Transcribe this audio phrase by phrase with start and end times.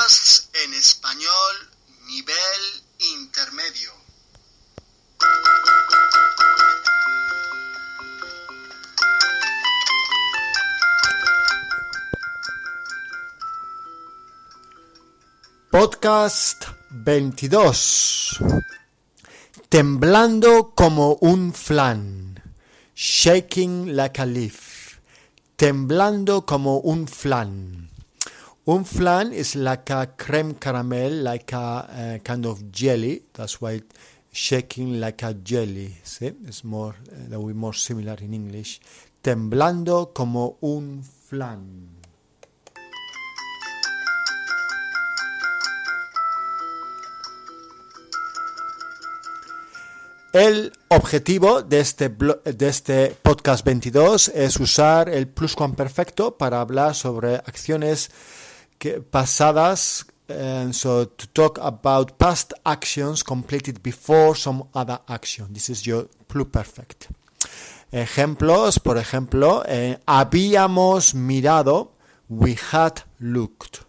[0.00, 1.68] podcasts en español
[2.06, 2.62] nivel
[3.18, 3.92] intermedio.
[15.70, 18.38] Podcast 22.
[19.68, 22.42] Temblando como un flan.
[22.94, 24.98] Shaking like a leaf.
[25.56, 27.90] Temblando como un flan.
[28.70, 33.20] Un flan is like a creme caramel, like a uh, kind of jelly.
[33.32, 33.80] That's why
[34.30, 35.96] shaking like a jelly.
[36.04, 36.30] See?
[36.46, 38.80] It's more, uh, will be more similar in English.
[39.20, 41.98] Temblando como un flan.
[50.32, 57.34] El objetivo de este, de este podcast 22 es usar el pluscuamperfecto para hablar sobre
[57.34, 58.12] acciones
[59.10, 65.46] pasadas, uh, so to talk about past actions completed before some other action.
[65.50, 67.08] This is your pluperfect.
[67.92, 71.92] Ejemplos, por ejemplo, eh, habíamos mirado,
[72.28, 73.80] we had looked.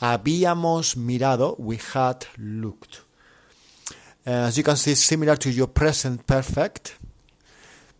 [0.00, 3.02] Habíamos mirado, we had looked.
[4.26, 6.96] Uh, as you can see, similar to your present perfect.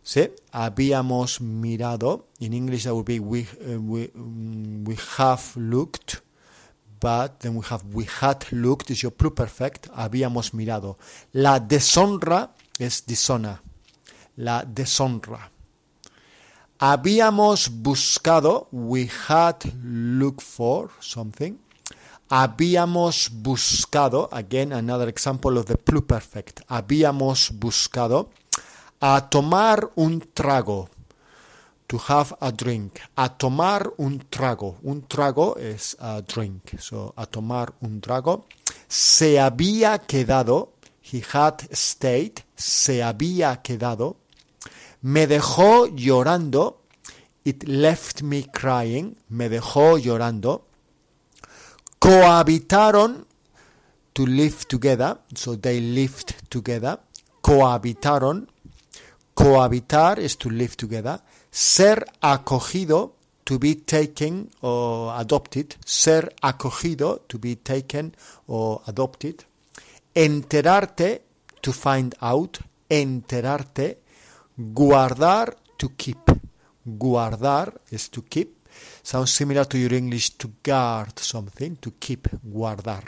[0.03, 0.31] ¿Sí?
[0.51, 2.27] Habíamos mirado.
[2.39, 6.21] In English, that would be we, uh, we, um, we have looked.
[6.99, 9.89] But then we have we had looked is your pluperfect.
[9.93, 10.97] Habíamos mirado.
[11.33, 13.59] La deshonra es dishonor.
[14.37, 15.49] La deshonra.
[16.79, 18.67] Habíamos buscado.
[18.71, 21.57] We had looked for something
[22.31, 28.29] habíamos buscado, again another example of the pluperfect, habíamos buscado
[29.01, 30.87] a tomar un trago,
[31.87, 37.25] to have a drink, a tomar un trago, un trago es a drink, so a
[37.25, 38.45] tomar un trago,
[38.87, 44.17] se había quedado, he had stayed, se había quedado,
[45.01, 46.81] me dejó llorando,
[47.43, 50.67] it left me crying, me dejó llorando,
[51.97, 53.25] cohabitaron
[54.13, 56.99] to live together, so they lived together,
[57.41, 58.50] cohabitaron,
[59.41, 61.19] cohabitar is to live together,
[61.49, 68.13] ser acogido, to be taken or adopted, ser acogido, to be taken
[68.47, 69.43] or adopted,
[70.13, 71.21] enterarte,
[71.59, 73.97] to find out, enterarte,
[74.55, 76.29] guardar, to keep,
[76.85, 78.57] guardar is to keep,
[79.03, 83.03] Sounds similar to your English to guard something, to keep, guardar.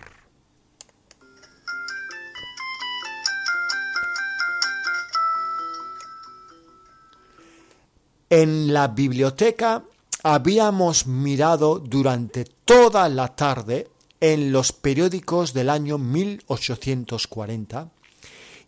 [8.36, 9.84] En la biblioteca
[10.24, 17.92] habíamos mirado durante toda la tarde en los periódicos del año 1840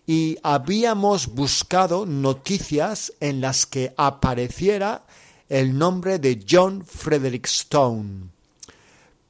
[0.05, 5.03] y habíamos buscado noticias en las que apareciera
[5.49, 8.29] el nombre de John Frederick Stone.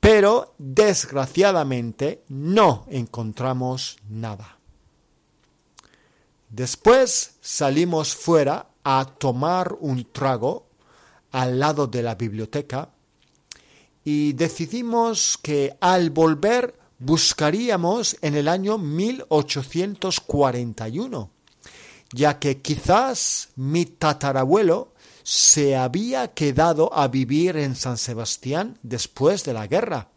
[0.01, 4.57] Pero desgraciadamente no encontramos nada.
[6.49, 10.69] Después salimos fuera a tomar un trago
[11.31, 12.91] al lado de la biblioteca
[14.03, 21.31] y decidimos que al volver buscaríamos en el año 1841,
[22.13, 29.53] ya que quizás mi tatarabuelo se había quedado a vivir en San Sebastián después de
[29.53, 30.09] la guerra.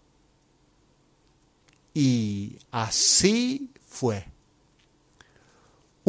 [1.95, 4.27] Y así fue.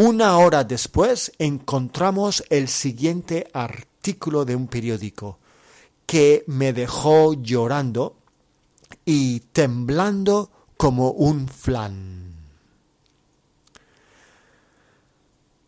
[0.01, 5.39] Una hora después encontramos el siguiente artículo de un periódico
[6.05, 8.15] que me dejó llorando
[9.03, 12.33] y temblando como un flan.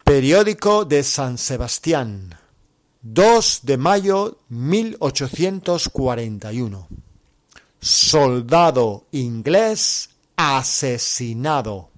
[0.06, 2.34] Periódico de San Sebastián,
[3.02, 6.88] 2 de mayo 1841.
[7.82, 11.91] Soldado inglés asesinado.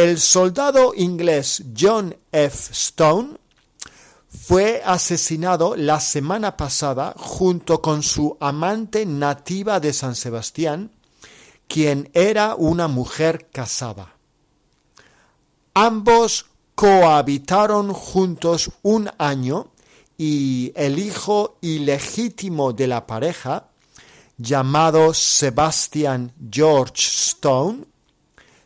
[0.00, 2.72] El soldado inglés John F.
[2.72, 3.36] Stone
[4.30, 10.90] fue asesinado la semana pasada junto con su amante nativa de San Sebastián,
[11.68, 14.14] quien era una mujer casada.
[15.74, 19.70] Ambos cohabitaron juntos un año
[20.16, 23.68] y el hijo ilegítimo de la pareja,
[24.38, 27.89] llamado Sebastian George Stone,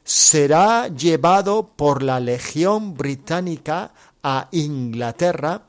[0.05, 3.93] será llevado por la Legión Británica
[4.23, 5.63] a Inglaterra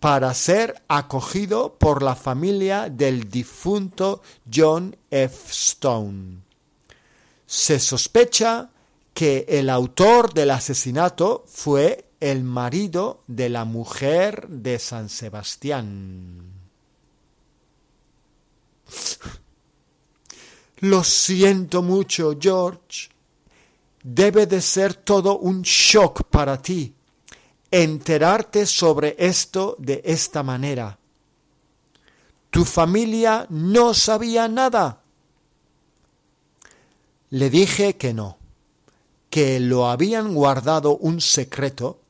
[0.00, 4.22] para ser acogido por la familia del difunto
[4.52, 5.50] John F.
[5.50, 6.38] Stone.
[7.46, 8.70] Se sospecha
[9.12, 16.44] que el autor del asesinato fue el marido de la mujer de San Sebastián.
[20.78, 23.10] Lo siento mucho, George.
[24.02, 26.94] Debe de ser todo un shock para ti
[27.70, 30.98] enterarte sobre esto de esta manera.
[32.50, 35.02] Tu familia no sabía nada.
[37.30, 38.38] Le dije que no,
[39.28, 42.00] que lo habían guardado un secreto,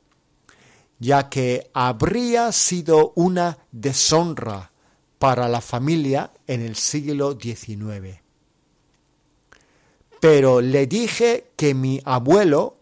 [0.98, 4.72] ya que habría sido una deshonra
[5.18, 8.18] para la familia en el siglo XIX.
[10.20, 12.76] Pero le dije que mi abuelo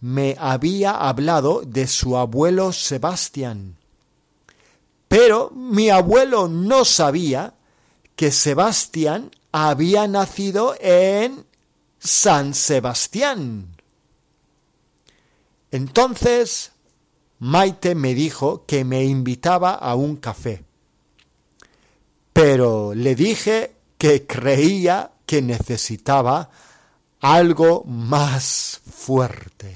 [0.00, 3.76] me había hablado de su abuelo Sebastián.
[5.08, 7.54] Pero mi abuelo no sabía
[8.16, 11.46] que Sebastián había nacido en
[11.98, 13.76] San Sebastián.
[15.70, 16.72] Entonces
[17.38, 20.64] Maite me dijo que me invitaba a un café.
[22.32, 26.50] Pero le dije que creía que necesitaba
[27.24, 29.74] algo más fuerte.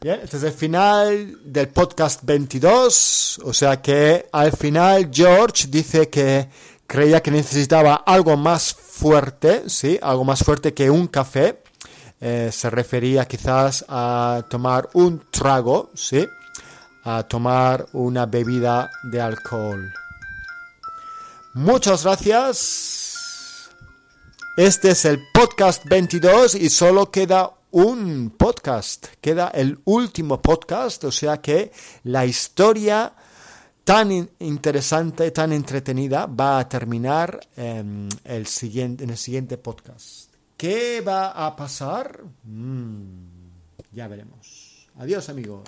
[0.00, 6.08] Bien, este es el final del podcast 22, o sea que al final George dice
[6.08, 6.48] que
[6.88, 9.96] creía que necesitaba algo más fuerte, ¿sí?
[10.02, 11.62] Algo más fuerte que un café.
[12.24, 16.24] Eh, se refería quizás a tomar un trago, ¿sí?
[17.02, 19.92] A tomar una bebida de alcohol.
[21.54, 23.70] Muchas gracias.
[24.56, 31.10] Este es el podcast 22 y solo queda un podcast, queda el último podcast, o
[31.10, 31.72] sea que
[32.04, 33.12] la historia
[33.82, 40.31] tan interesante, tan entretenida va a terminar en el siguiente, en el siguiente podcast.
[40.62, 42.22] ¿Qué va a pasar?
[42.44, 43.50] Mm,
[43.90, 44.88] ya veremos.
[44.96, 45.64] Adiós amigos.